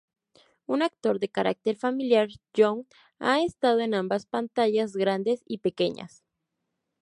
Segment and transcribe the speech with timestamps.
[0.65, 2.87] Un actor de carácter familiar, Young
[3.19, 6.23] ha estado en ambas pantallas grandes y pequeñas.